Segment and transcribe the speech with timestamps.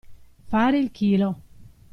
[0.47, 1.35] Fare il chilo.